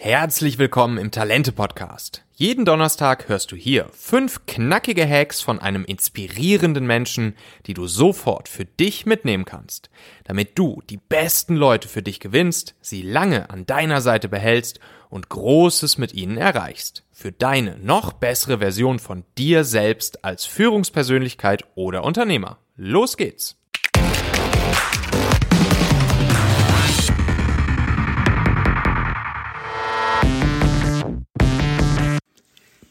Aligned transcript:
Herzlich 0.00 0.58
willkommen 0.58 0.96
im 0.96 1.10
Talente 1.10 1.50
Podcast. 1.50 2.22
Jeden 2.32 2.64
Donnerstag 2.64 3.28
hörst 3.28 3.50
du 3.50 3.56
hier 3.56 3.88
fünf 3.92 4.46
knackige 4.46 5.04
Hacks 5.04 5.40
von 5.40 5.58
einem 5.58 5.84
inspirierenden 5.84 6.86
Menschen, 6.86 7.34
die 7.66 7.74
du 7.74 7.88
sofort 7.88 8.48
für 8.48 8.64
dich 8.64 9.06
mitnehmen 9.06 9.44
kannst, 9.44 9.90
damit 10.22 10.56
du 10.56 10.80
die 10.88 10.98
besten 10.98 11.56
Leute 11.56 11.88
für 11.88 12.00
dich 12.00 12.20
gewinnst, 12.20 12.76
sie 12.80 13.02
lange 13.02 13.50
an 13.50 13.66
deiner 13.66 14.00
Seite 14.00 14.28
behältst 14.28 14.78
und 15.10 15.30
Großes 15.30 15.98
mit 15.98 16.14
ihnen 16.14 16.36
erreichst. 16.36 17.02
Für 17.10 17.32
deine 17.32 17.76
noch 17.78 18.12
bessere 18.12 18.58
Version 18.58 19.00
von 19.00 19.24
dir 19.36 19.64
selbst 19.64 20.24
als 20.24 20.44
Führungspersönlichkeit 20.44 21.64
oder 21.74 22.04
Unternehmer. 22.04 22.58
Los 22.76 23.16
geht's! 23.16 23.57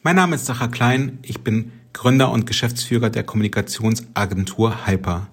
Mein 0.07 0.15
Name 0.15 0.35
ist 0.35 0.45
Sacha 0.45 0.69
Klein, 0.69 1.19
ich 1.21 1.41
bin 1.41 1.73
Gründer 1.91 2.31
und 2.31 2.45
Geschäftsführer 2.45 3.09
der 3.09 3.23
Kommunikationsagentur 3.23 4.87
Hyper. 4.87 5.27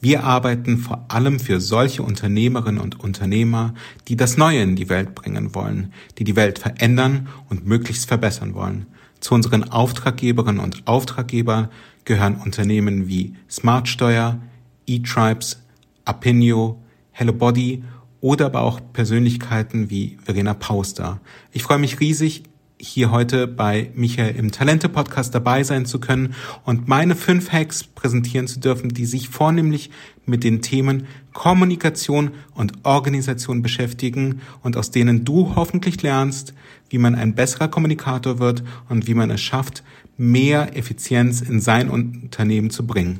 Wir 0.00 0.24
arbeiten 0.24 0.78
vor 0.78 1.04
allem 1.08 1.38
für 1.38 1.60
solche 1.60 2.02
Unternehmerinnen 2.02 2.80
und 2.80 2.98
Unternehmer, 2.98 3.74
die 4.08 4.16
das 4.16 4.38
Neue 4.38 4.62
in 4.62 4.76
die 4.76 4.88
Welt 4.88 5.14
bringen 5.14 5.54
wollen, 5.54 5.92
die 6.16 6.24
die 6.24 6.36
Welt 6.36 6.58
verändern 6.58 7.28
und 7.50 7.66
möglichst 7.66 8.08
verbessern 8.08 8.54
wollen. 8.54 8.86
Zu 9.20 9.34
unseren 9.34 9.64
Auftraggeberinnen 9.64 10.64
und 10.64 10.86
Auftraggebern 10.86 11.68
gehören 12.06 12.36
Unternehmen 12.36 13.06
wie 13.06 13.34
Smartsteuer, 13.50 14.40
eTribes, 14.86 15.60
Apinio, 16.06 16.82
Hello 17.10 17.34
Body 17.34 17.84
oder 18.22 18.46
aber 18.46 18.62
auch 18.62 18.80
Persönlichkeiten 18.94 19.90
wie 19.90 20.16
Verena 20.24 20.54
Pauster. 20.54 21.20
Ich 21.52 21.62
freue 21.62 21.76
mich 21.76 22.00
riesig, 22.00 22.44
hier 22.88 23.10
heute 23.10 23.46
bei 23.46 23.90
Michael 23.94 24.36
im 24.36 24.52
Talente 24.52 24.88
Podcast 24.88 25.34
dabei 25.34 25.64
sein 25.64 25.86
zu 25.86 25.98
können 25.98 26.34
und 26.64 26.86
meine 26.86 27.16
fünf 27.16 27.50
Hacks 27.50 27.84
präsentieren 27.84 28.46
zu 28.46 28.60
dürfen, 28.60 28.90
die 28.90 29.06
sich 29.06 29.28
vornehmlich 29.28 29.90
mit 30.26 30.44
den 30.44 30.60
Themen 30.60 31.06
Kommunikation 31.32 32.32
und 32.54 32.84
Organisation 32.84 33.62
beschäftigen 33.62 34.40
und 34.62 34.76
aus 34.76 34.90
denen 34.90 35.24
du 35.24 35.56
hoffentlich 35.56 36.02
lernst, 36.02 36.54
wie 36.90 36.98
man 36.98 37.14
ein 37.14 37.34
besserer 37.34 37.68
Kommunikator 37.68 38.38
wird 38.38 38.62
und 38.88 39.06
wie 39.06 39.14
man 39.14 39.30
es 39.30 39.40
schafft, 39.40 39.82
mehr 40.16 40.76
Effizienz 40.76 41.40
in 41.40 41.60
sein 41.60 41.88
Unternehmen 41.88 42.70
zu 42.70 42.86
bringen. 42.86 43.18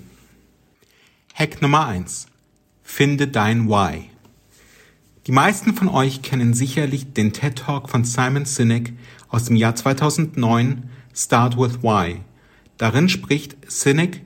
Hack 1.35 1.63
Nummer 1.63 1.87
eins: 1.87 2.27
Finde 2.83 3.29
dein 3.29 3.69
Why. 3.69 4.11
Die 5.27 5.33
meisten 5.33 5.73
von 5.73 5.89
euch 5.89 6.21
kennen 6.21 6.53
sicherlich 6.53 7.15
den 7.15 7.33
TED 7.33 7.57
Talk 7.57 7.89
von 7.89 8.05
Simon 8.05 8.45
Sinek 8.45 8.93
aus 9.35 9.47
dem 9.47 9.57
Jahr 9.57 9.75
2009, 9.75 10.85
Start 11.13 11.59
with 11.59 11.83
Why. 11.83 12.21
Darin 12.79 13.09
spricht 13.09 13.57
Sinek 13.67 14.21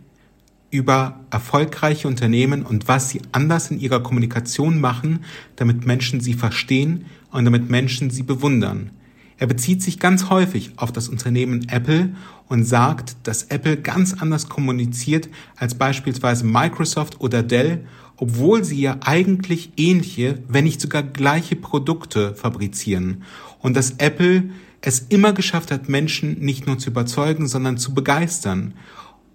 über 0.71 1.21
erfolgreiche 1.31 2.07
Unternehmen 2.07 2.63
und 2.63 2.89
was 2.89 3.09
sie 3.09 3.23
anders 3.33 3.71
in 3.71 3.81
ihrer 3.81 4.03
Kommunikation 4.03 4.83
machen, 4.83 5.21
damit 5.57 5.87
Menschen 5.87 6.21
sie 6.21 6.35
verstehen 6.35 7.07
und 7.33 7.47
damit 7.47 7.71
Menschen 7.71 8.11
sie 8.11 8.23
bewundern. 8.23 8.91
Er 9.39 9.47
bezieht 9.47 9.83
sich 9.83 9.99
ganz 9.99 10.29
häufig 10.29 10.73
auf 10.77 10.93
das 10.93 11.09
Unternehmen 11.09 11.67
Apple 11.71 12.11
und 12.47 12.65
sagt, 12.65 13.17
dass 13.23 13.45
Apple 13.45 13.79
ganz 13.79 14.13
anders 14.13 14.51
kommuniziert 14.51 15.31
als 15.57 15.75
beispielsweise 15.75 16.45
Microsoft 16.45 17.19
oder 17.23 17.43
Dell, 17.43 17.87
obwohl 18.19 18.63
sie 18.63 18.83
ja 18.83 18.99
eigentlich 19.01 19.73
ähnliche, 19.79 20.43
wenn 20.49 20.65
nicht 20.65 20.83
sogar 20.83 21.03
gleiche 21.03 21.57
Produkte 21.57 22.35
fabrizieren. 22.35 23.23
Und 23.61 23.75
dass 23.75 23.93
Apple 23.93 24.51
es 24.81 25.01
immer 25.09 25.33
geschafft 25.33 25.71
hat, 25.71 25.89
Menschen 25.89 26.39
nicht 26.41 26.67
nur 26.67 26.79
zu 26.79 26.91
überzeugen, 26.91 27.47
sondern 27.49 27.79
zu 27.79 27.95
begeistern. 27.95 28.75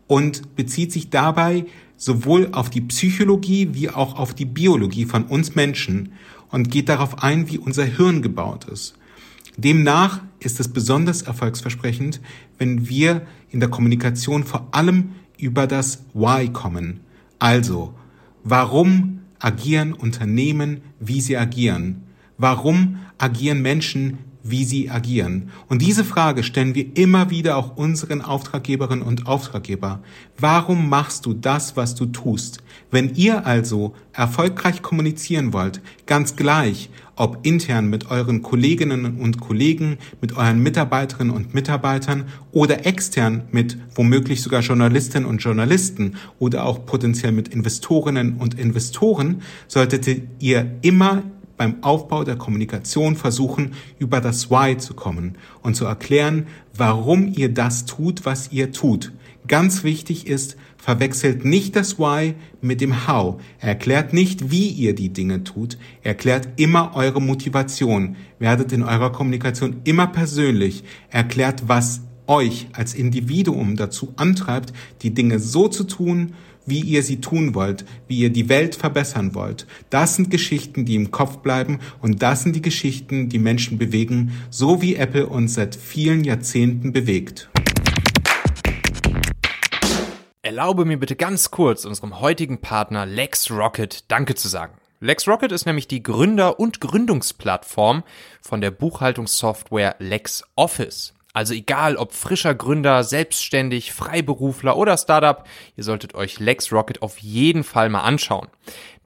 Und 0.08 0.56
bezieht 0.56 0.92
sich 0.92 1.10
dabei 1.10 1.66
sowohl 1.98 2.50
auf 2.52 2.70
die 2.70 2.82
Psychologie 2.82 3.70
wie 3.72 3.90
auch 3.90 4.18
auf 4.18 4.34
die 4.34 4.46
Biologie 4.46 5.06
von 5.06 5.24
uns 5.24 5.56
Menschen 5.56 6.14
und 6.50 6.70
geht 6.70 6.90
darauf 6.90 7.24
ein, 7.24 7.50
wie 7.50 7.58
unser 7.58 7.86
Hirn 7.86 8.22
gebaut 8.22 8.66
ist. 8.66 8.96
Demnach 9.58 10.22
ist 10.40 10.60
es 10.60 10.68
besonders 10.68 11.22
erfolgsversprechend, 11.22 12.22
wenn 12.58 12.90
wir 12.90 13.22
in 13.50 13.60
der 13.60 13.70
Kommunikation 13.70 14.44
vor 14.44 14.68
allem 14.72 15.12
über 15.38 15.68
das 15.68 16.04
Why 16.14 16.50
kommen. 16.50 17.02
Also, 17.40 17.94
warum 18.44 19.20
agieren 19.40 19.94
Unternehmen, 19.94 20.82
wie 21.00 21.22
sie 21.22 21.38
agieren? 21.38 22.04
Warum 22.38 22.98
agieren 23.18 23.62
Menschen, 23.62 24.20
wie 24.44 24.66
sie 24.66 24.90
agieren. 24.90 25.50
Und 25.70 25.82
diese 25.82 26.04
Frage 26.04 26.44
stellen 26.44 26.76
wir 26.76 26.98
immer 26.98 27.30
wieder 27.30 27.58
auch 27.58 27.78
unseren 27.78 28.22
Auftraggeberinnen 28.22 29.04
und 29.04 29.26
Auftraggeber. 29.26 30.02
Warum 30.38 30.90
machst 30.90 31.26
du 31.26 31.34
das, 31.34 31.78
was 31.78 31.96
du 31.96 32.06
tust? 32.08 32.62
Wenn 32.92 33.16
ihr 33.16 33.48
also 33.48 33.96
erfolgreich 34.12 34.82
kommunizieren 34.82 35.54
wollt, 35.54 35.82
ganz 36.06 36.36
gleich, 36.36 36.90
ob 37.16 37.46
intern 37.46 37.88
mit 37.88 38.10
euren 38.12 38.42
Kolleginnen 38.42 39.20
und 39.20 39.40
Kollegen, 39.40 39.98
mit 40.20 40.36
euren 40.36 40.62
Mitarbeiterinnen 40.62 41.34
und 41.34 41.54
Mitarbeitern 41.54 42.26
oder 42.52 42.86
extern 42.86 43.44
mit 43.52 43.78
womöglich 43.96 44.42
sogar 44.42 44.62
Journalistinnen 44.62 45.28
und 45.28 45.38
Journalisten 45.38 46.16
oder 46.40 46.66
auch 46.66 46.86
potenziell 46.86 47.32
mit 47.32 47.48
Investorinnen 47.48 48.38
und 48.38 48.60
Investoren, 48.60 49.42
solltet 49.68 50.08
ihr 50.40 50.76
immer 50.82 51.24
beim 51.58 51.84
Aufbau 51.84 52.24
der 52.24 52.36
Kommunikation 52.36 53.16
versuchen, 53.16 53.74
über 54.00 54.22
das 54.22 54.50
Why 54.50 54.78
zu 54.78 54.94
kommen 54.94 55.38
und 55.62 55.76
zu 55.76 55.86
erklären, 55.86 56.48
warum 56.76 57.28
ihr 57.28 57.54
das 57.54 57.86
tut, 57.86 58.26
was 58.26 58.52
ihr 58.52 58.72
tut. 58.72 59.12
Ganz 59.48 59.84
wichtig 59.84 60.28
ist, 60.28 60.56
verwechselt 60.78 61.44
nicht 61.44 61.76
das 61.76 62.00
Why 62.00 62.36
mit 62.62 62.82
dem 62.82 63.08
How. 63.08 63.42
Erklärt 63.60 64.14
nicht, 64.14 64.52
wie 64.52 64.68
ihr 64.68 64.96
die 64.96 65.10
Dinge 65.10 65.44
tut. 65.44 65.78
Erklärt 66.02 66.48
immer 66.56 66.96
eure 66.96 67.22
Motivation. 67.22 68.16
Werdet 68.40 68.72
in 68.72 68.84
eurer 68.84 69.12
Kommunikation 69.12 69.82
immer 69.84 70.08
persönlich. 70.08 70.84
Erklärt, 71.10 71.64
was 71.68 72.02
euch 72.28 72.68
als 72.74 72.94
Individuum 72.94 73.76
dazu 73.76 74.14
antreibt, 74.16 74.74
die 75.02 75.14
Dinge 75.14 75.40
so 75.40 75.68
zu 75.68 75.84
tun, 75.84 76.34
wie 76.66 76.82
ihr 76.82 77.04
sie 77.04 77.22
tun 77.22 77.56
wollt, 77.56 77.86
wie 78.08 78.20
ihr 78.20 78.30
die 78.30 78.50
Welt 78.50 78.76
verbessern 78.76 79.36
wollt. 79.36 79.68
Das 79.90 80.16
sind 80.16 80.30
Geschichten, 80.30 80.86
die 80.86 80.96
im 80.96 81.12
Kopf 81.12 81.38
bleiben 81.38 81.80
und 82.02 82.22
das 82.22 82.44
sind 82.44 82.56
die 82.56 82.62
Geschichten, 82.62 83.30
die 83.30 83.40
Menschen 83.40 83.78
bewegen, 83.78 84.34
so 84.50 84.82
wie 84.82 84.96
Apple 84.96 85.28
uns 85.28 85.56
seit 85.56 85.76
vielen 85.76 86.24
Jahrzehnten 86.24 86.94
bewegt. 86.94 87.50
Erlaube 90.42 90.86
mir 90.86 90.98
bitte 90.98 91.16
ganz 91.16 91.52
kurz 91.52 91.86
unserem 91.86 92.20
heutigen 92.20 92.60
Partner 92.60 93.06
LexRocket 93.06 94.12
Danke 94.12 94.36
zu 94.36 94.50
sagen. 94.50 94.74
LexRocket 95.00 95.52
ist 95.52 95.66
nämlich 95.66 95.88
die 95.88 96.04
Gründer- 96.04 96.60
und 96.60 96.80
Gründungsplattform 96.80 98.04
von 98.42 98.62
der 98.62 98.72
Buchhaltungssoftware 98.72 99.96
LexOffice. 100.00 101.14
Also 101.34 101.56
egal 101.56 101.96
ob 101.96 102.14
frischer 102.14 102.54
Gründer, 102.54 103.04
selbstständig, 103.04 103.92
Freiberufler 103.92 104.78
oder 104.78 104.96
Startup, 104.98 105.44
ihr 105.76 105.84
solltet 105.84 106.14
euch 106.14 106.40
LexRocket 106.40 107.02
auf 107.02 107.18
jeden 107.18 107.64
Fall 107.64 107.90
mal 107.90 108.02
anschauen. 108.02 108.50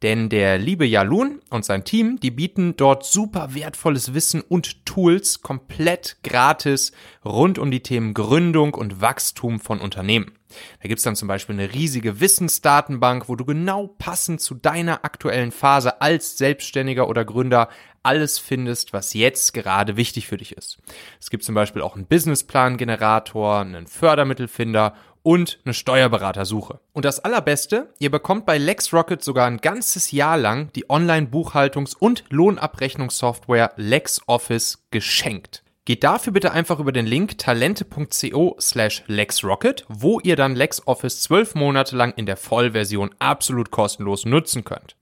Denn 0.01 0.29
der 0.29 0.59
liebe 0.59 0.85
Jalun 0.85 1.41
und 1.49 1.65
sein 1.65 1.83
Team, 1.85 2.19
die 2.19 2.29
bieten 2.29 2.75
dort 2.75 3.05
super 3.05 3.55
wertvolles 3.55 4.13
Wissen 4.13 4.41
und 4.41 4.85
Tools 4.85 5.41
komplett 5.41 6.17
gratis 6.21 6.91
rund 7.25 7.57
um 7.57 7.71
die 7.71 7.81
Themen 7.81 8.13
Gründung 8.13 8.75
und 8.75 9.01
Wachstum 9.01 9.59
von 9.59 9.79
Unternehmen. 9.79 10.33
Da 10.81 10.87
gibt's 10.87 11.03
dann 11.03 11.15
zum 11.15 11.27
Beispiel 11.27 11.55
eine 11.55 11.73
riesige 11.73 12.19
Wissensdatenbank, 12.19 13.27
wo 13.27 13.35
du 13.35 13.45
genau 13.45 13.87
passend 13.87 14.39
zu 14.39 14.53
deiner 14.53 15.03
aktuellen 15.03 15.51
Phase 15.51 16.01
als 16.01 16.37
Selbstständiger 16.37 17.09
oder 17.09 17.25
Gründer 17.25 17.69
alles 18.07 18.39
findest, 18.39 18.93
was 18.93 19.13
jetzt 19.13 19.53
gerade 19.53 19.97
wichtig 19.97 20.27
für 20.27 20.37
dich 20.37 20.55
ist. 20.55 20.77
Es 21.19 21.29
gibt 21.29 21.43
zum 21.43 21.53
Beispiel 21.53 21.81
auch 21.81 21.95
einen 21.95 22.05
Businessplan-Generator, 22.05 23.59
einen 23.59 23.85
Fördermittelfinder 23.85 24.93
und 25.23 25.59
eine 25.65 25.73
Steuerberatersuche. 25.73 26.79
Und 26.93 27.03
das 27.03 27.19
Allerbeste, 27.19 27.93
ihr 27.99 28.09
bekommt 28.09 28.45
bei 28.45 28.57
LexRocket 28.57 29.21
sogar 29.21 29.45
ein 29.45 29.57
ganzes 29.57 30.11
Jahr 30.13 30.37
lang 30.37 30.71
die 30.71 30.89
Online-Buchhaltungs- 30.89 31.97
und 31.99 32.23
Lohnabrechnungssoftware 32.29 33.73
LexOffice 33.75 34.85
geschenkt. 34.89 35.63
Geht 35.83 36.05
dafür 36.05 36.31
bitte 36.31 36.53
einfach 36.53 36.79
über 36.79 36.93
den 36.93 37.05
Link 37.05 37.37
talente.co 37.37 38.55
slash 38.59 39.03
LexRocket, 39.07 39.85
wo 39.89 40.21
ihr 40.21 40.37
dann 40.37 40.55
LexOffice 40.55 41.21
zwölf 41.21 41.55
Monate 41.55 41.97
lang 41.97 42.13
in 42.15 42.25
der 42.25 42.37
Vollversion 42.37 43.13
absolut 43.19 43.69
kostenlos 43.69 44.25
nutzen 44.25 44.63
könnt. 44.63 44.95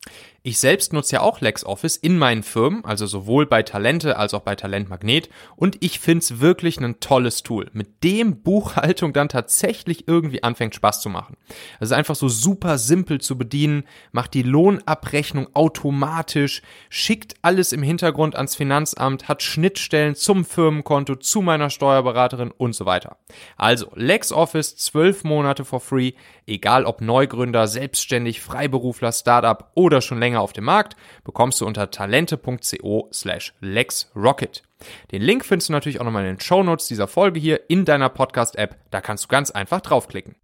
Ich 0.47 0.59
selbst 0.59 0.93
nutze 0.93 1.15
ja 1.15 1.21
auch 1.21 1.41
LexOffice 1.41 1.97
in 1.97 2.19
meinen 2.19 2.43
Firmen, 2.43 2.85
also 2.85 3.07
sowohl 3.07 3.47
bei 3.47 3.63
Talente 3.63 4.15
als 4.15 4.35
auch 4.35 4.41
bei 4.41 4.53
Talentmagnet 4.53 5.27
und 5.55 5.77
ich 5.79 5.99
find's 5.99 6.39
wirklich 6.39 6.79
ein 6.79 6.99
tolles 6.99 7.41
Tool, 7.41 7.71
mit 7.73 8.03
dem 8.03 8.43
Buchhaltung 8.43 9.11
dann 9.11 9.27
tatsächlich 9.27 10.07
irgendwie 10.07 10.43
anfängt 10.43 10.75
Spaß 10.75 11.01
zu 11.01 11.09
machen. 11.09 11.35
Es 11.79 11.89
ist 11.89 11.93
einfach 11.93 12.13
so 12.13 12.29
super 12.29 12.77
simpel 12.77 13.19
zu 13.19 13.39
bedienen, 13.39 13.85
macht 14.11 14.35
die 14.35 14.43
Lohnabrechnung 14.43 15.47
automatisch, 15.55 16.61
schickt 16.89 17.33
alles 17.41 17.71
im 17.71 17.81
Hintergrund 17.81 18.35
ans 18.35 18.55
Finanzamt, 18.55 19.27
hat 19.27 19.41
Schnittstellen 19.41 20.13
zum 20.13 20.45
Firmenkonto, 20.45 21.15
zu 21.15 21.41
meiner 21.41 21.71
Steuerberaterin 21.71 22.51
und 22.51 22.75
so 22.75 22.85
weiter. 22.85 23.17
Also 23.57 23.91
LexOffice 23.95 24.75
12 24.75 25.23
Monate 25.23 25.65
for 25.65 25.79
free, 25.79 26.11
egal 26.45 26.85
ob 26.85 27.01
Neugründer, 27.01 27.67
selbstständig, 27.67 28.41
Freiberufler, 28.41 29.11
Startup 29.11 29.71
oder 29.73 30.01
schon 30.01 30.19
länger 30.19 30.34
länger 30.35 30.41
auf 30.41 30.53
dem 30.53 30.65
Markt, 30.65 30.95
bekommst 31.23 31.61
du 31.61 31.65
unter 31.65 31.89
talente.co 31.89 33.09
slash 33.13 33.53
lexrocket. 33.61 34.63
Den 35.11 35.21
Link 35.21 35.45
findest 35.45 35.69
du 35.69 35.73
natürlich 35.73 36.01
auch 36.01 36.05
nochmal 36.05 36.25
in 36.25 36.35
den 36.35 36.39
Show 36.41 36.61
Notes 36.61 36.87
dieser 36.87 37.07
Folge 37.07 37.39
hier 37.39 37.69
in 37.69 37.85
deiner 37.85 38.09
Podcast-App. 38.09 38.75
Da 38.91 38.99
kannst 38.99 39.23
du 39.23 39.27
ganz 39.29 39.51
einfach 39.51 39.79
draufklicken. 39.79 40.35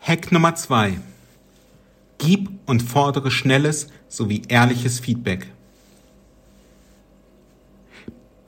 Hack 0.00 0.32
Nummer 0.32 0.56
zwei: 0.56 0.98
Gib 2.18 2.50
und 2.66 2.82
fordere 2.82 3.30
schnelles 3.30 3.88
sowie 4.08 4.42
ehrliches 4.48 4.98
Feedback. 4.98 5.46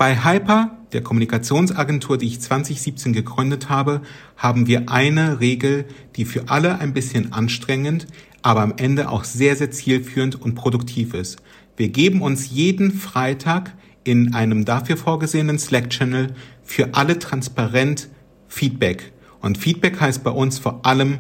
Bei 0.03 0.25
Hyper, 0.25 0.77
der 0.93 1.05
Kommunikationsagentur, 1.05 2.19
die 2.19 2.27
ich 2.27 2.41
2017 2.41 3.13
gegründet 3.13 3.69
habe, 3.69 4.03
haben 4.37 4.67
wir 4.67 4.91
eine 4.91 5.39
Regel, 5.39 5.85
die 6.17 6.25
für 6.25 6.49
alle 6.49 6.81
ein 6.81 6.93
bisschen 6.93 7.33
anstrengend, 7.33 8.09
aber 8.43 8.61
am 8.61 8.75
Ende 8.77 9.09
auch 9.09 9.25
sehr, 9.25 9.57
sehr 9.57 9.71
zielführend 9.71 10.41
und 10.41 10.55
produktiv 10.55 11.15
ist. 11.15 11.39
Wir 11.77 11.89
geben 11.89 12.23
uns 12.23 12.51
jeden 12.51 12.93
Freitag 12.93 13.75
in 14.05 14.35
einem 14.35 14.65
dafür 14.65 14.97
vorgesehenen 14.97 15.59
Slack-Channel 15.59 16.35
für 16.63 16.95
alle 16.95 17.19
transparent 17.19 18.09
Feedback. 18.49 19.13
Und 19.41 19.59
Feedback 19.59 20.01
heißt 20.01 20.23
bei 20.23 20.31
uns 20.31 20.59
vor 20.59 20.85
allem 20.85 21.19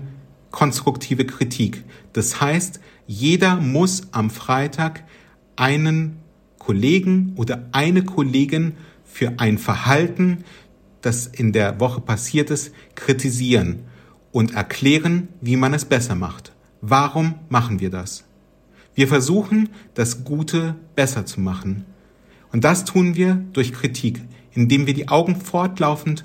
konstruktive 0.50 1.24
Kritik. 1.24 1.84
Das 2.12 2.40
heißt, 2.40 2.80
jeder 3.06 3.56
muss 3.56 4.08
am 4.12 4.30
Freitag 4.30 5.04
einen 5.56 6.18
Kollegen 6.58 7.32
oder 7.36 7.68
eine 7.72 8.04
Kollegin 8.04 8.74
für 9.04 9.38
ein 9.38 9.58
Verhalten, 9.58 10.44
das 11.00 11.26
in 11.26 11.52
der 11.52 11.80
Woche 11.80 12.00
passiert 12.00 12.50
ist, 12.50 12.72
kritisieren 12.94 13.80
und 14.30 14.54
erklären, 14.54 15.28
wie 15.40 15.56
man 15.56 15.74
es 15.74 15.84
besser 15.84 16.14
macht. 16.14 16.51
Warum 16.84 17.36
machen 17.48 17.78
wir 17.78 17.90
das? 17.90 18.24
Wir 18.96 19.06
versuchen, 19.06 19.68
das 19.94 20.24
Gute 20.24 20.74
besser 20.96 21.24
zu 21.24 21.40
machen. 21.40 21.84
Und 22.50 22.64
das 22.64 22.84
tun 22.84 23.14
wir 23.14 23.36
durch 23.52 23.72
Kritik, 23.72 24.20
indem 24.50 24.88
wir 24.88 24.92
die 24.92 25.08
Augen 25.08 25.36
fortlaufend 25.36 26.24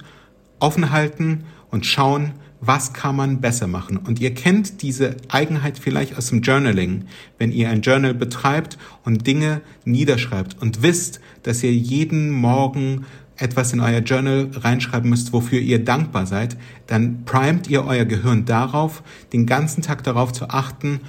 offen 0.59 0.89
halten 0.89 1.43
und 1.69 1.85
schauen, 1.85 2.33
was 2.59 2.93
kann 2.93 3.15
man 3.15 3.41
besser 3.41 3.67
machen. 3.67 3.97
Und 3.97 4.19
ihr 4.19 4.33
kennt 4.33 4.81
diese 4.81 5.17
Eigenheit 5.29 5.79
vielleicht 5.79 6.17
aus 6.17 6.27
dem 6.27 6.41
Journaling, 6.41 7.05
wenn 7.37 7.51
ihr 7.51 7.69
ein 7.69 7.81
Journal 7.81 8.13
betreibt 8.13 8.77
und 9.03 9.27
Dinge 9.27 9.61
niederschreibt 9.85 10.61
und 10.61 10.81
wisst, 10.81 11.19
dass 11.43 11.63
ihr 11.63 11.73
jeden 11.73 12.31
Morgen 12.31 13.05
etwas 13.37 13.73
in 13.73 13.79
euer 13.79 13.99
Journal 13.99 14.49
reinschreiben 14.53 15.09
müsst, 15.09 15.31
wofür 15.31 15.59
ihr 15.59 15.83
dankbar 15.83 16.25
seid, 16.25 16.57
dann 16.87 17.23
primet 17.25 17.69
ihr 17.69 17.85
euer 17.85 18.05
Gehirn 18.05 18.45
darauf, 18.45 19.03
den 19.31 19.45
ganzen 19.45 19.83
Tag 19.83 20.03
darauf 20.03 20.33
zu 20.33 20.49
achten, 20.49 21.01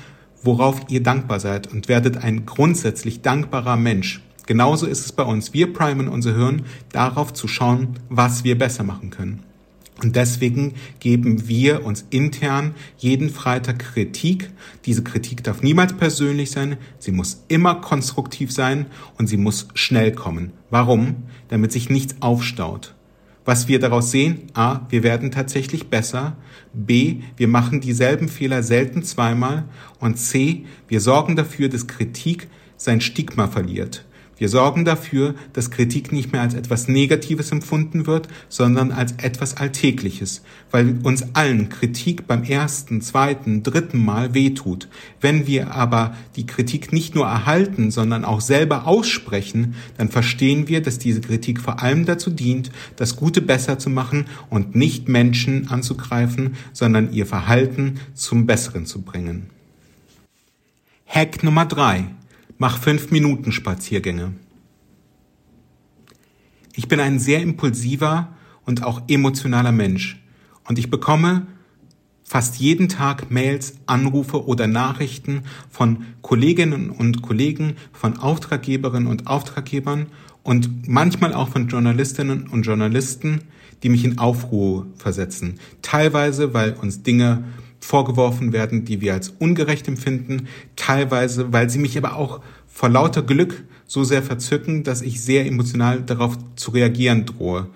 worauf 0.42 0.82
ihr 0.88 1.02
dankbar 1.02 1.40
seid 1.40 1.66
und 1.66 1.88
werdet 1.88 2.18
ein 2.18 2.46
grundsätzlich 2.46 3.22
dankbarer 3.22 3.76
Mensch. 3.76 4.22
Genauso 4.46 4.86
ist 4.86 5.04
es 5.04 5.12
bei 5.12 5.24
uns. 5.24 5.52
Wir 5.52 5.72
primen 5.72 6.08
unser 6.08 6.34
Hirn 6.34 6.62
darauf 6.92 7.32
zu 7.32 7.48
schauen, 7.48 7.98
was 8.08 8.44
wir 8.44 8.56
besser 8.56 8.82
machen 8.82 9.10
können. 9.10 9.42
Und 10.02 10.14
deswegen 10.14 10.74
geben 11.00 11.48
wir 11.48 11.84
uns 11.84 12.04
intern 12.10 12.74
jeden 12.98 13.30
Freitag 13.30 13.80
Kritik. 13.80 14.50
Diese 14.84 15.02
Kritik 15.02 15.42
darf 15.42 15.62
niemals 15.62 15.92
persönlich 15.94 16.52
sein. 16.52 16.76
Sie 17.00 17.10
muss 17.10 17.44
immer 17.48 17.76
konstruktiv 17.76 18.52
sein 18.52 18.86
und 19.18 19.26
sie 19.26 19.36
muss 19.36 19.68
schnell 19.74 20.12
kommen. 20.12 20.52
Warum? 20.70 21.24
Damit 21.48 21.72
sich 21.72 21.90
nichts 21.90 22.14
aufstaut. 22.20 22.94
Was 23.44 23.66
wir 23.66 23.80
daraus 23.80 24.10
sehen, 24.10 24.42
a, 24.52 24.80
wir 24.90 25.02
werden 25.02 25.30
tatsächlich 25.30 25.88
besser, 25.88 26.36
b, 26.74 27.22
wir 27.36 27.48
machen 27.48 27.80
dieselben 27.80 28.28
Fehler 28.28 28.62
selten 28.62 29.02
zweimal 29.02 29.64
und 30.00 30.18
c, 30.18 30.66
wir 30.86 31.00
sorgen 31.00 31.34
dafür, 31.34 31.70
dass 31.70 31.86
Kritik 31.86 32.48
sein 32.76 33.00
Stigma 33.00 33.48
verliert. 33.48 34.04
Wir 34.38 34.48
sorgen 34.48 34.84
dafür, 34.84 35.34
dass 35.52 35.72
Kritik 35.72 36.12
nicht 36.12 36.32
mehr 36.32 36.42
als 36.42 36.54
etwas 36.54 36.86
Negatives 36.86 37.50
empfunden 37.50 38.06
wird, 38.06 38.28
sondern 38.48 38.92
als 38.92 39.12
etwas 39.18 39.56
Alltägliches, 39.56 40.42
weil 40.70 41.00
uns 41.02 41.34
allen 41.34 41.68
Kritik 41.68 42.28
beim 42.28 42.44
ersten, 42.44 43.00
zweiten, 43.00 43.64
dritten 43.64 44.04
Mal 44.04 44.34
wehtut. 44.34 44.88
Wenn 45.20 45.48
wir 45.48 45.74
aber 45.74 46.16
die 46.36 46.46
Kritik 46.46 46.92
nicht 46.92 47.16
nur 47.16 47.26
erhalten, 47.26 47.90
sondern 47.90 48.24
auch 48.24 48.40
selber 48.40 48.86
aussprechen, 48.86 49.74
dann 49.96 50.08
verstehen 50.08 50.68
wir, 50.68 50.82
dass 50.82 51.00
diese 51.00 51.20
Kritik 51.20 51.60
vor 51.60 51.82
allem 51.82 52.06
dazu 52.06 52.30
dient, 52.30 52.70
das 52.94 53.16
Gute 53.16 53.42
besser 53.42 53.80
zu 53.80 53.90
machen 53.90 54.26
und 54.50 54.76
nicht 54.76 55.08
Menschen 55.08 55.68
anzugreifen, 55.68 56.54
sondern 56.72 57.12
ihr 57.12 57.26
Verhalten 57.26 57.98
zum 58.14 58.46
Besseren 58.46 58.86
zu 58.86 59.02
bringen. 59.02 59.50
Hack 61.06 61.42
Nummer 61.42 61.64
drei 61.64 62.04
Mach 62.60 62.78
fünf 62.78 63.12
Minuten 63.12 63.52
Spaziergänge. 63.52 64.32
Ich 66.74 66.88
bin 66.88 66.98
ein 66.98 67.20
sehr 67.20 67.40
impulsiver 67.40 68.30
und 68.64 68.82
auch 68.82 69.02
emotionaler 69.06 69.70
Mensch 69.70 70.20
und 70.68 70.76
ich 70.76 70.90
bekomme 70.90 71.46
fast 72.24 72.56
jeden 72.56 72.88
Tag 72.88 73.30
Mails, 73.30 73.74
Anrufe 73.86 74.44
oder 74.44 74.66
Nachrichten 74.66 75.44
von 75.70 76.04
Kolleginnen 76.20 76.90
und 76.90 77.22
Kollegen, 77.22 77.76
von 77.92 78.18
Auftraggeberinnen 78.18 79.06
und 79.06 79.28
Auftraggebern 79.28 80.06
und 80.42 80.88
manchmal 80.88 81.34
auch 81.34 81.50
von 81.50 81.68
Journalistinnen 81.68 82.48
und 82.48 82.64
Journalisten, 82.64 83.42
die 83.84 83.88
mich 83.88 84.04
in 84.04 84.18
Aufruhr 84.18 84.88
versetzen. 84.96 85.60
Teilweise, 85.82 86.54
weil 86.54 86.72
uns 86.72 87.04
Dinge 87.04 87.44
vorgeworfen 87.80 88.52
werden, 88.52 88.84
die 88.84 89.00
wir 89.00 89.14
als 89.14 89.30
ungerecht 89.30 89.88
empfinden, 89.88 90.48
teilweise, 90.76 91.52
weil 91.52 91.70
sie 91.70 91.78
mich 91.78 91.96
aber 91.96 92.16
auch 92.16 92.40
vor 92.66 92.88
lauter 92.88 93.22
Glück 93.22 93.64
so 93.86 94.04
sehr 94.04 94.22
verzücken, 94.22 94.84
dass 94.84 95.02
ich 95.02 95.20
sehr 95.20 95.46
emotional 95.46 96.02
darauf 96.02 96.38
zu 96.56 96.70
reagieren 96.70 97.24
drohe. 97.26 97.68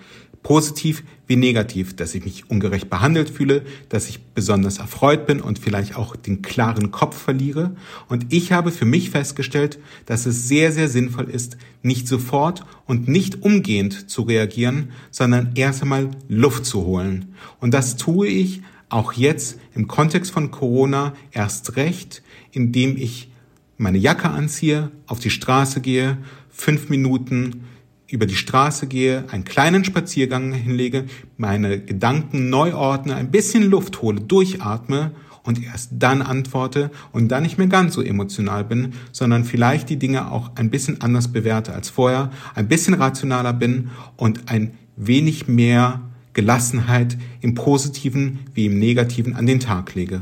Positiv 0.43 1.03
wie 1.25 1.37
negativ, 1.37 1.95
dass 1.95 2.13
ich 2.15 2.25
mich 2.25 2.49
ungerecht 2.49 2.89
behandelt 2.89 3.29
fühle, 3.29 3.63
dass 3.87 4.09
ich 4.09 4.21
besonders 4.35 4.77
erfreut 4.77 5.25
bin 5.25 5.39
und 5.39 5.57
vielleicht 5.57 5.95
auch 5.95 6.17
den 6.17 6.41
klaren 6.41 6.91
Kopf 6.91 7.17
verliere. 7.17 7.75
Und 8.09 8.33
ich 8.33 8.51
habe 8.51 8.71
für 8.71 8.85
mich 8.85 9.09
festgestellt, 9.09 9.79
dass 10.05 10.25
es 10.25 10.47
sehr, 10.49 10.73
sehr 10.73 10.89
sinnvoll 10.89 11.29
ist, 11.29 11.57
nicht 11.81 12.09
sofort 12.09 12.65
und 12.85 13.07
nicht 13.07 13.41
umgehend 13.41 14.09
zu 14.09 14.23
reagieren, 14.23 14.91
sondern 15.11 15.51
erst 15.55 15.81
einmal 15.81 16.11
Luft 16.27 16.65
zu 16.65 16.85
holen. 16.85 17.33
Und 17.61 17.73
das 17.73 17.95
tue 17.95 18.27
ich 18.27 18.61
auch 18.93 19.13
jetzt 19.13 19.59
im 19.73 19.87
Kontext 19.87 20.31
von 20.31 20.51
Corona 20.51 21.13
erst 21.31 21.75
recht, 21.77 22.21
indem 22.51 22.95
ich 22.95 23.31
meine 23.77 23.97
Jacke 23.97 24.29
anziehe, 24.29 24.91
auf 25.07 25.19
die 25.19 25.31
Straße 25.31 25.81
gehe, 25.81 26.17
fünf 26.49 26.89
Minuten 26.89 27.63
über 28.07 28.27
die 28.27 28.35
Straße 28.35 28.85
gehe, 28.85 29.25
einen 29.31 29.45
kleinen 29.45 29.83
Spaziergang 29.83 30.53
hinlege, 30.53 31.05
meine 31.37 31.79
Gedanken 31.81 32.49
neu 32.49 32.75
ordne, 32.75 33.15
ein 33.15 33.31
bisschen 33.31 33.63
Luft 33.63 34.03
hole, 34.03 34.21
durchatme 34.21 35.11
und 35.41 35.63
erst 35.63 35.89
dann 35.97 36.21
antworte 36.21 36.91
und 37.11 37.29
dann 37.29 37.41
nicht 37.41 37.57
mehr 37.57 37.67
ganz 37.67 37.95
so 37.95 38.01
emotional 38.03 38.63
bin, 38.63 38.93
sondern 39.11 39.43
vielleicht 39.43 39.89
die 39.89 39.97
Dinge 39.97 40.31
auch 40.31 40.51
ein 40.55 40.69
bisschen 40.69 41.01
anders 41.01 41.29
bewerte 41.29 41.73
als 41.73 41.89
vorher, 41.89 42.29
ein 42.53 42.67
bisschen 42.67 42.93
rationaler 42.93 43.53
bin 43.53 43.89
und 44.17 44.51
ein 44.51 44.77
wenig 44.95 45.47
mehr 45.47 46.12
Gelassenheit 46.33 47.17
im 47.41 47.53
Positiven 47.53 48.39
wie 48.53 48.65
im 48.65 48.79
Negativen 48.79 49.35
an 49.35 49.45
den 49.45 49.59
Tag 49.59 49.95
lege. 49.95 50.21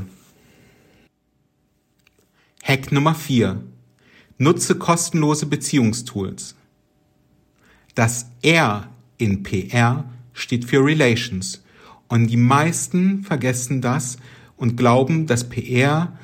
Hack 2.62 2.92
Nummer 2.92 3.14
4. 3.14 3.62
Nutze 4.38 4.76
kostenlose 4.76 5.46
Beziehungstools. 5.46 6.54
Das 7.94 8.26
R 8.42 8.88
in 9.18 9.42
PR 9.42 10.04
steht 10.32 10.64
für 10.64 10.84
Relations. 10.84 11.62
Und 12.08 12.28
die 12.28 12.36
meisten 12.36 13.22
vergessen 13.22 13.80
das 13.80 14.18
und 14.56 14.76
glauben, 14.76 15.26
dass 15.26 15.48
PR 15.48 16.16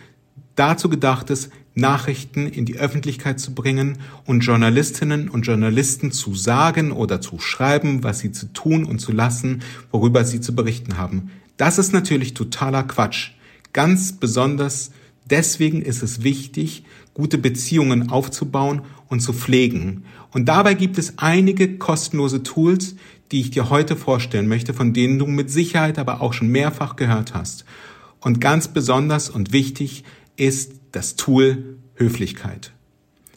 dazu 0.55 0.89
gedacht 0.89 1.31
ist, 1.31 1.51
Nachrichten 1.79 2.47
in 2.47 2.65
die 2.65 2.77
Öffentlichkeit 2.77 3.41
zu 3.41 3.55
bringen 3.55 3.99
und 4.27 4.41
Journalistinnen 4.41 5.29
und 5.29 5.43
Journalisten 5.43 6.13
zu 6.13 6.35
sagen 6.35 6.93
oder 6.93 7.21
zu 7.21 7.39
schreiben, 7.39 8.05
was 8.05 8.19
sie 8.19 8.33
zu 8.33 8.53
tun 8.53 8.85
und 8.85 8.99
zu 8.99 9.13
lassen, 9.13 9.63
worüber 9.91 10.25
sie 10.25 10.41
zu 10.41 10.55
berichten 10.55 10.99
haben. 10.99 11.31
Das 11.57 11.79
ist 11.79 11.93
natürlich 11.93 12.35
totaler 12.35 12.83
Quatsch. 12.85 13.31
Ganz 13.73 14.13
besonders 14.13 14.91
Deswegen 15.31 15.83
ist 15.83 16.03
es 16.03 16.23
wichtig, 16.23 16.85
gute 17.13 17.39
Beziehungen 17.39 18.11
aufzubauen 18.11 18.83
und 19.09 19.21
zu 19.21 19.33
pflegen. 19.33 20.05
Und 20.33 20.47
dabei 20.47 20.75
gibt 20.75 20.99
es 20.99 21.19
einige 21.19 21.77
kostenlose 21.77 22.43
Tools, 22.43 22.97
die 23.31 23.41
ich 23.41 23.51
dir 23.51 23.69
heute 23.69 23.97
vorstellen 23.97 24.49
möchte, 24.49 24.73
von 24.73 24.95
denen 24.95 25.19
du 25.19 25.27
mit 25.27 25.51
Sicherheit 25.51 25.99
aber 25.99 26.23
auch 26.23 26.33
schon 26.33 26.49
mehrfach 26.49 26.97
gehört 26.97 27.35
hast. 27.35 27.67
Und 28.21 28.41
ganz 28.41 28.69
besonders 28.69 29.29
und 29.29 29.53
wichtig 29.53 30.05
ist 30.37 30.78
das 30.93 31.17
Tool 31.17 31.79
Höflichkeit. 31.97 32.73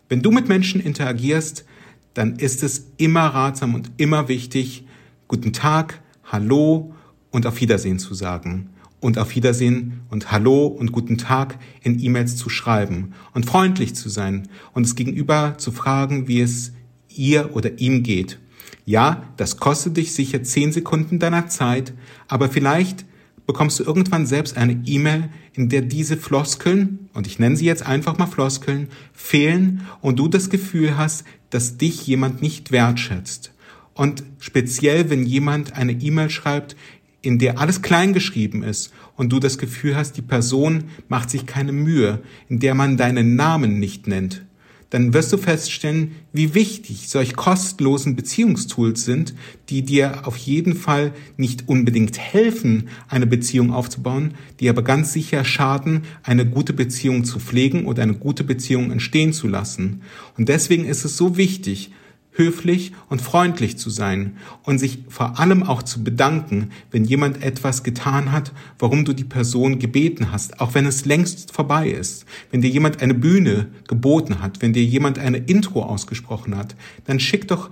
Wenn 0.10 0.22
du 0.22 0.32
mit 0.32 0.48
Menschen 0.48 0.82
interagierst, 0.82 1.66
dann 2.14 2.36
ist 2.36 2.64
es 2.64 2.88
immer 2.98 3.28
ratsam 3.28 3.76
und 3.76 3.92
immer 3.98 4.28
wichtig, 4.28 4.86
guten 5.28 5.54
Tag, 5.54 6.02
hallo 6.26 6.94
und 7.32 7.48
auf 7.48 7.62
Wiedersehen 7.62 8.00
zu 8.00 8.14
sagen. 8.14 8.70
Und 9.00 9.18
auf 9.18 9.36
Wiedersehen 9.36 10.02
und 10.12 10.32
Hallo 10.32 10.68
und 10.68 10.92
guten 10.92 11.18
Tag 11.18 11.58
in 11.82 12.00
E-Mails 12.00 12.36
zu 12.36 12.50
schreiben 12.50 13.14
und 13.34 13.48
freundlich 13.48 13.96
zu 13.96 14.10
sein 14.10 14.48
und 14.74 14.86
es 14.86 14.96
gegenüber 14.96 15.56
zu 15.58 15.72
fragen, 15.72 16.28
wie 16.28 16.42
es 16.42 16.72
ihr 17.10 17.56
oder 17.56 17.80
ihm 17.80 18.04
geht. 18.04 18.38
Ja, 18.86 19.24
das 19.38 19.58
kostet 19.58 19.98
dich 19.98 20.14
sicher 20.14 20.44
zehn 20.44 20.72
Sekunden 20.72 21.18
deiner 21.18 21.48
Zeit, 21.48 21.94
aber 22.28 22.48
vielleicht 22.50 23.06
bekommst 23.46 23.80
du 23.80 23.84
irgendwann 23.84 24.26
selbst 24.26 24.58
eine 24.58 24.82
E-Mail, 24.86 25.30
in 25.54 25.70
der 25.70 25.82
diese 25.82 26.18
Floskeln, 26.18 27.10
und 27.14 27.28
ich 27.28 27.40
nenne 27.40 27.56
sie 27.58 27.66
jetzt 27.66 27.86
einfach 27.86 28.18
mal 28.18 28.28
Floskeln, 28.28 28.88
fehlen 29.14 29.82
und 30.02 30.20
du 30.20 30.28
das 30.28 30.50
Gefühl 30.50 30.98
hast, 30.98 31.26
dass 31.50 31.78
dich 31.78 32.08
jemand 32.08 32.42
nicht 32.42 32.72
wertschätzt. 32.72 33.54
Und 33.94 34.24
speziell, 34.40 35.10
wenn 35.10 35.26
jemand 35.26 35.74
eine 35.74 35.92
E-Mail 35.92 36.30
schreibt, 36.30 36.76
in 37.22 37.38
der 37.38 37.60
alles 37.60 37.82
klein 37.82 38.14
geschrieben 38.14 38.64
ist 38.64 38.92
und 39.16 39.30
du 39.30 39.40
das 39.40 39.58
Gefühl 39.58 39.96
hast, 39.96 40.18
die 40.18 40.24
Person 40.24 40.86
macht 41.08 41.30
sich 41.30 41.46
keine 41.46 41.72
Mühe, 41.72 42.22
in 42.48 42.60
der 42.60 42.74
man 42.74 42.98
deinen 42.98 43.36
Namen 43.36 43.80
nicht 43.80 44.08
nennt, 44.08 44.44
dann 44.92 45.14
wirst 45.14 45.34
du 45.34 45.38
feststellen, 45.38 46.12
wie 46.34 46.54
wichtig 46.54 47.10
solch 47.10 47.36
kostenlosen 47.36 48.16
Beziehungstools 48.16 49.04
sind, 49.04 49.34
die 49.70 49.82
dir 49.82 50.28
auf 50.28 50.38
jeden 50.38 50.76
Fall 50.76 51.14
nicht 51.38 51.68
unbedingt 51.68 52.20
helfen, 52.20 52.90
eine 53.08 53.26
Beziehung 53.26 53.74
aufzubauen, 53.74 54.36
die 54.60 54.70
aber 54.70 54.84
ganz 54.84 55.14
sicher 55.14 55.44
schaden, 55.44 56.04
eine 56.24 56.46
gute 56.46 56.74
Beziehung 56.74 57.24
zu 57.24 57.40
pflegen 57.40 57.86
oder 57.86 58.04
eine 58.04 58.16
gute 58.16 58.44
Beziehung 58.44 58.92
entstehen 58.92 59.34
zu 59.34 59.48
lassen. 59.48 60.02
Und 60.38 60.50
deswegen 60.50 60.86
ist 60.86 61.06
es 61.06 61.18
so 61.18 61.38
wichtig, 61.38 61.92
höflich 62.32 62.94
und 63.10 63.22
freundlich 63.22 63.78
zu 63.78 63.90
sein 63.90 64.38
und 64.64 64.80
sich 64.80 65.00
vor 65.10 65.40
allem 65.40 65.64
auch 65.64 65.84
zu 65.84 66.04
bedanken, 66.04 66.70
wenn 66.90 67.04
jemand 67.04 67.44
etwas 67.44 67.84
getan 67.84 68.32
hat, 68.32 68.54
warum 68.80 69.04
du 69.06 69.14
die 69.14 69.26
Person 69.26 69.80
gebeten 69.80 70.32
hast, 70.32 70.60
auch 70.62 70.74
wenn 70.74 70.86
es 70.86 71.06
längst 71.06 71.54
vorbei 71.54 71.90
ist. 71.90 72.26
Wenn 72.50 72.62
dir 72.62 72.70
jemand 72.70 73.02
eine 73.02 73.14
Bühne 73.14 73.68
geboten 73.88 74.42
hat, 74.42 74.62
wenn 74.62 74.74
dir 74.74 74.84
jemand 74.84 75.20
eine 75.20 75.38
Intro 75.38 75.84
ausgesprochen 75.84 76.58
hat, 76.58 76.76
dann 77.06 77.20
schick 77.20 77.48
doch 77.48 77.70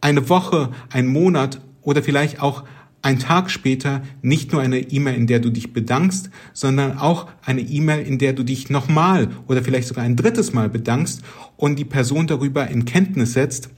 eine 0.00 0.28
Woche, 0.28 0.70
einen 0.90 1.08
Monat 1.08 1.60
oder 1.82 2.02
vielleicht 2.02 2.40
auch 2.40 2.64
ein 3.02 3.18
Tag 3.18 3.50
später 3.50 4.02
nicht 4.22 4.52
nur 4.52 4.62
eine 4.62 4.78
E-Mail, 4.78 5.16
in 5.16 5.26
der 5.26 5.40
du 5.40 5.50
dich 5.50 5.72
bedankst, 5.72 6.30
sondern 6.52 6.98
auch 6.98 7.26
eine 7.44 7.60
E-Mail, 7.60 8.06
in 8.06 8.18
der 8.18 8.32
du 8.32 8.44
dich 8.44 8.70
nochmal 8.70 9.28
oder 9.48 9.62
vielleicht 9.62 9.88
sogar 9.88 10.04
ein 10.04 10.16
drittes 10.16 10.52
Mal 10.52 10.68
bedankst 10.68 11.22
und 11.56 11.78
die 11.78 11.84
Person 11.84 12.28
darüber 12.28 12.68
in 12.68 12.84
Kenntnis 12.84 13.32
setzt, 13.32 13.70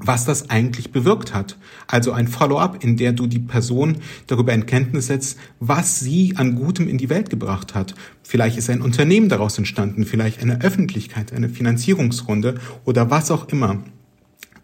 was 0.00 0.24
das 0.24 0.50
eigentlich 0.50 0.92
bewirkt 0.92 1.34
hat. 1.34 1.56
Also 1.86 2.12
ein 2.12 2.28
Follow-up, 2.28 2.82
in 2.84 2.96
der 2.96 3.12
du 3.12 3.26
die 3.26 3.38
Person 3.38 3.98
darüber 4.26 4.52
in 4.52 4.66
Kenntnis 4.66 5.06
setzt, 5.06 5.38
was 5.60 6.00
sie 6.00 6.34
an 6.36 6.54
Gutem 6.54 6.88
in 6.88 6.98
die 6.98 7.08
Welt 7.08 7.30
gebracht 7.30 7.74
hat. 7.74 7.94
Vielleicht 8.22 8.58
ist 8.58 8.70
ein 8.70 8.82
Unternehmen 8.82 9.28
daraus 9.28 9.58
entstanden, 9.58 10.04
vielleicht 10.04 10.40
eine 10.40 10.60
Öffentlichkeit, 10.60 11.32
eine 11.32 11.48
Finanzierungsrunde 11.48 12.56
oder 12.84 13.10
was 13.10 13.30
auch 13.30 13.48
immer. 13.48 13.82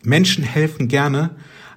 Menschen 0.03 0.45
helfen 0.45 0.89
gerne, 0.89 1.31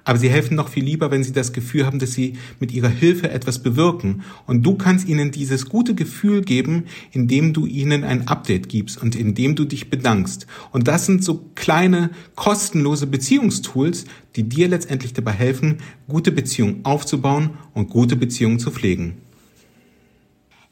aber 0.08 0.18
sie 0.18 0.30
helfen 0.30 0.54
noch 0.54 0.70
viel 0.70 0.84
lieber, 0.84 1.10
wenn 1.10 1.22
sie 1.22 1.34
das 1.34 1.52
Gefühl 1.52 1.84
haben, 1.84 1.98
dass 1.98 2.14
sie 2.14 2.38
mit 2.60 2.72
ihrer 2.72 2.88
Hilfe 2.88 3.28
etwas 3.30 3.62
bewirken. 3.62 4.22
Und 4.46 4.62
du 4.62 4.74
kannst 4.74 5.06
ihnen 5.06 5.32
dieses 5.32 5.66
gute 5.66 5.94
Gefühl 5.94 6.40
geben, 6.40 6.84
indem 7.12 7.52
du 7.52 7.66
ihnen 7.66 8.04
ein 8.04 8.26
Update 8.26 8.70
gibst 8.70 9.02
und 9.02 9.14
indem 9.14 9.54
du 9.54 9.66
dich 9.66 9.90
bedankst. 9.90 10.46
Und 10.72 10.88
das 10.88 11.04
sind 11.04 11.22
so 11.22 11.50
kleine 11.56 12.08
kostenlose 12.36 13.06
Beziehungstools, 13.06 14.06
die 14.34 14.44
dir 14.44 14.68
letztendlich 14.68 15.12
dabei 15.12 15.32
helfen, 15.32 15.76
gute 16.08 16.32
Beziehungen 16.32 16.86
aufzubauen 16.86 17.50
und 17.74 17.90
gute 17.90 18.16
Beziehungen 18.16 18.58
zu 18.58 18.70
pflegen. 18.70 19.18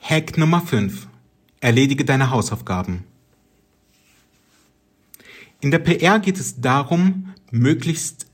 Hack 0.00 0.38
Nummer 0.38 0.62
5. 0.62 1.08
Erledige 1.60 2.06
deine 2.06 2.30
Hausaufgaben. 2.30 3.04
In 5.60 5.70
der 5.70 5.80
PR 5.80 6.20
geht 6.20 6.40
es 6.40 6.58
darum, 6.58 7.34
möglichst 7.50 8.25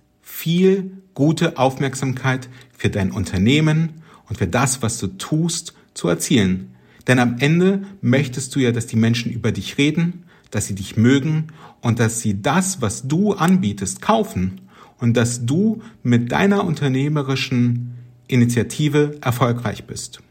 viel 0.43 0.91
gute 1.15 1.57
Aufmerksamkeit 1.57 2.49
für 2.77 2.91
dein 2.91 3.13
Unternehmen 3.13 4.03
und 4.29 4.39
für 4.39 4.49
das, 4.49 4.83
was 4.83 4.99
du 4.99 5.07
tust, 5.07 5.73
zu 5.95 6.09
erzielen. 6.09 6.75
Denn 7.07 7.21
am 7.21 7.37
Ende 7.39 7.85
möchtest 8.01 8.53
du 8.57 8.59
ja, 8.59 8.73
dass 8.73 8.89
die 8.89 8.97
Menschen 8.97 9.31
über 9.31 9.53
dich 9.53 9.79
reden, 9.79 10.25
dass 10.51 10.67
sie 10.67 10.75
dich 10.75 10.97
mögen 10.97 11.49
und 11.81 12.01
dass 12.01 12.23
sie 12.23 12.43
das, 12.43 12.83
was 12.83 13.07
du 13.07 13.35
anbietest, 13.35 14.03
kaufen 14.03 14.63
und 14.99 15.17
dass 15.17 15.47
du 15.47 15.81
mit 16.03 16.33
deiner 16.33 16.65
unternehmerischen 16.65 17.95
Initiative 18.27 19.19
erfolgreich 19.21 19.85
bist. 19.85 20.23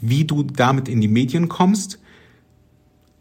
Wie 0.00 0.24
du 0.24 0.44
damit 0.44 0.88
in 0.88 1.00
die 1.00 1.08
Medien 1.08 1.48
kommst, 1.48 1.98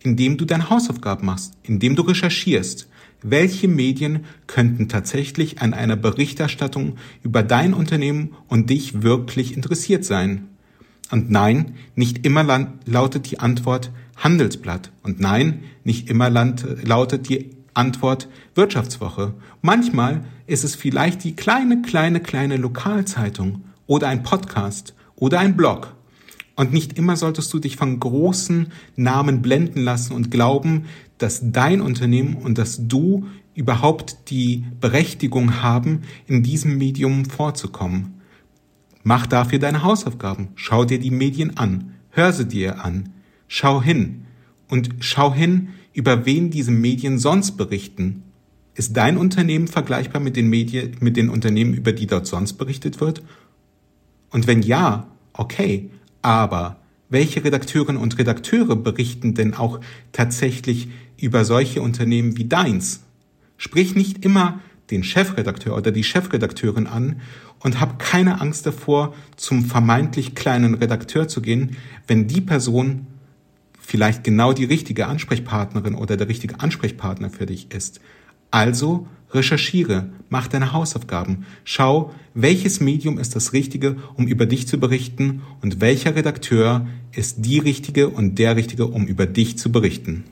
indem 0.01 0.37
du 0.37 0.45
deine 0.45 0.69
Hausaufgaben 0.69 1.25
machst, 1.25 1.53
indem 1.63 1.95
du 1.95 2.03
recherchierst, 2.03 2.87
welche 3.21 3.67
Medien 3.67 4.25
könnten 4.47 4.87
tatsächlich 4.87 5.61
an 5.61 5.73
einer 5.73 5.95
Berichterstattung 5.95 6.95
über 7.23 7.43
dein 7.43 7.73
Unternehmen 7.73 8.35
und 8.47 8.69
dich 8.69 9.01
wirklich 9.01 9.55
interessiert 9.55 10.05
sein? 10.05 10.47
Und 11.11 11.31
nein, 11.31 11.75
nicht 11.95 12.25
immer 12.25 12.69
lautet 12.85 13.31
die 13.31 13.39
Antwort 13.39 13.91
Handelsblatt. 14.15 14.91
Und 15.01 15.19
nein, 15.19 15.63
nicht 15.83 16.09
immer 16.09 16.29
lautet 16.29 17.29
die 17.29 17.51
Antwort 17.73 18.27
Wirtschaftswoche. 18.55 19.33
Manchmal 19.61 20.23
ist 20.47 20.63
es 20.63 20.75
vielleicht 20.75 21.23
die 21.23 21.35
kleine, 21.35 21.81
kleine, 21.81 22.19
kleine 22.19 22.57
Lokalzeitung 22.57 23.63
oder 23.87 24.07
ein 24.07 24.23
Podcast 24.23 24.93
oder 25.15 25.39
ein 25.39 25.55
Blog. 25.55 25.95
Und 26.59 26.73
nicht 26.73 26.97
immer 26.97 27.15
solltest 27.15 27.53
du 27.53 27.59
dich 27.59 27.77
von 27.77 28.01
großen 28.01 28.73
Namen 28.97 29.41
blenden 29.41 29.79
lassen 29.81 30.11
und 30.11 30.29
glauben, 30.29 30.87
dass 31.17 31.39
dein 31.53 31.79
Unternehmen 31.79 32.35
und 32.35 32.57
dass 32.57 32.85
du 32.85 33.27
überhaupt 33.55 34.29
die 34.29 34.65
Berechtigung 34.81 35.61
haben, 35.63 36.01
in 36.27 36.43
diesem 36.43 36.77
Medium 36.77 37.23
vorzukommen. 37.23 38.15
Mach 39.03 39.25
dafür 39.25 39.59
deine 39.59 39.83
Hausaufgaben. 39.83 40.49
Schau 40.55 40.83
dir 40.83 40.99
die 40.99 41.11
Medien 41.11 41.55
an. 41.55 41.93
Hör 42.09 42.33
sie 42.33 42.45
dir 42.45 42.83
an. 42.83 43.13
Schau 43.47 43.81
hin. 43.81 44.25
Und 44.67 44.89
schau 44.99 45.33
hin, 45.33 45.69
über 45.93 46.25
wen 46.25 46.49
diese 46.49 46.71
Medien 46.71 47.19
sonst 47.19 47.51
berichten. 47.51 48.23
Ist 48.75 48.97
dein 48.97 49.15
Unternehmen 49.15 49.69
vergleichbar 49.69 50.21
mit 50.21 50.35
den 50.35 50.49
Medien, 50.49 50.97
mit 50.99 51.15
den 51.15 51.29
Unternehmen, 51.29 51.73
über 51.73 51.93
die 51.93 52.05
dort 52.05 52.27
sonst 52.27 52.55
berichtet 52.55 52.99
wird? 52.99 53.23
Und 54.29 54.45
wenn 54.45 54.61
ja, 54.61 55.07
okay. 55.31 55.89
Aber 56.21 56.77
welche 57.09 57.43
Redakteurinnen 57.43 58.01
und 58.01 58.17
Redakteure 58.17 58.75
berichten 58.75 59.33
denn 59.33 59.53
auch 59.53 59.79
tatsächlich 60.11 60.89
über 61.17 61.43
solche 61.43 61.81
Unternehmen 61.81 62.37
wie 62.37 62.45
deins? 62.45 63.03
Sprich 63.57 63.95
nicht 63.95 64.23
immer 64.23 64.59
den 64.91 65.03
Chefredakteur 65.03 65.75
oder 65.75 65.91
die 65.91 66.03
Chefredakteurin 66.03 66.87
an 66.87 67.21
und 67.59 67.79
hab 67.79 67.99
keine 67.99 68.41
Angst 68.41 68.65
davor, 68.65 69.13
zum 69.35 69.65
vermeintlich 69.65 70.35
kleinen 70.35 70.75
Redakteur 70.75 71.27
zu 71.27 71.41
gehen, 71.41 71.75
wenn 72.07 72.27
die 72.27 72.41
Person 72.41 73.07
vielleicht 73.79 74.23
genau 74.23 74.53
die 74.53 74.65
richtige 74.65 75.07
Ansprechpartnerin 75.07 75.95
oder 75.95 76.15
der 76.15 76.27
richtige 76.27 76.59
Ansprechpartner 76.59 77.29
für 77.29 77.45
dich 77.45 77.71
ist. 77.71 77.99
Also 78.51 79.07
recherchiere, 79.31 80.09
mach 80.29 80.47
deine 80.47 80.73
Hausaufgaben, 80.73 81.45
schau, 81.63 82.13
welches 82.33 82.79
Medium 82.79 83.19
ist 83.19 83.35
das 83.35 83.53
Richtige, 83.53 83.97
um 84.15 84.27
über 84.27 84.45
dich 84.45 84.67
zu 84.67 84.79
berichten 84.79 85.41
und 85.61 85.81
welcher 85.81 86.15
Redakteur 86.15 86.87
ist 87.11 87.37
die 87.45 87.59
Richtige 87.59 88.09
und 88.09 88.39
der 88.39 88.55
Richtige, 88.55 88.87
um 88.87 89.05
über 89.05 89.25
dich 89.25 89.57
zu 89.57 89.71
berichten. 89.71 90.23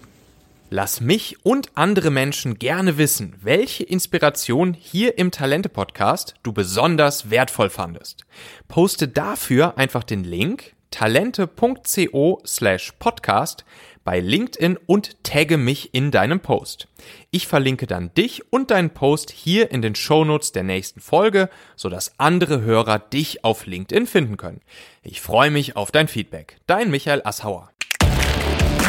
Lass 0.70 1.00
mich 1.00 1.38
und 1.44 1.70
andere 1.76 2.12
Menschen 2.12 2.60
gerne 2.60 2.98
wissen, 2.98 3.36
welche 3.42 3.84
Inspiration 3.84 4.74
hier 4.74 5.18
im 5.18 5.32
Talente-Podcast 5.32 6.36
du 6.44 6.52
besonders 6.52 7.30
wertvoll 7.30 7.70
fandest. 7.70 8.26
Poste 8.68 9.08
dafür 9.08 9.78
einfach 9.78 10.04
den 10.04 10.26
Link 10.26 10.74
talente.co 10.92 12.42
slash 12.46 12.94
podcast 13.00 13.66
bei 14.04 14.22
LinkedIn 14.22 14.78
und 14.86 15.22
tagge 15.24 15.58
mich 15.58 15.94
in 15.94 16.12
deinem 16.12 16.40
Post. 16.40 16.88
Ich 17.30 17.46
verlinke 17.46 17.88
dann 17.88 18.14
dich 18.14 18.54
und 18.54 18.72
deinen 18.72 18.92
Post 18.92 19.32
hier 19.32 19.72
in 19.72 19.82
den 19.82 19.96
Shownotes 19.96 20.54
der 20.54 20.64
nächsten 20.64 21.02
Folge, 21.02 21.50
sodass 21.76 22.18
andere 22.18 22.62
Hörer 22.62 23.00
dich 23.00 23.44
auf 23.44 23.66
LinkedIn 23.66 24.08
finden 24.08 24.38
können. 24.38 24.62
Ich 25.04 25.20
freue 25.20 25.52
mich 25.52 25.76
auf 25.76 25.92
dein 25.92 26.08
Feedback. 26.08 26.58
Dein 26.68 26.90
Michael 26.90 27.22
Assauer. 27.26 27.70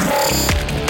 Ciao. 0.09 0.88